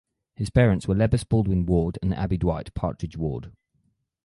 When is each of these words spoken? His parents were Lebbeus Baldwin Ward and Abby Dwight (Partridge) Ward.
His 0.35 0.49
parents 0.49 0.87
were 0.87 0.95
Lebbeus 0.95 1.23
Baldwin 1.23 1.67
Ward 1.67 1.99
and 2.01 2.11
Abby 2.11 2.35
Dwight 2.35 2.73
(Partridge) 2.73 3.17
Ward. 3.17 3.51